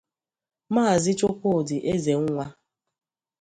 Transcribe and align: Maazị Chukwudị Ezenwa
Maazị 0.73 1.11
Chukwudị 1.19 1.77
Ezenwa 1.93 2.45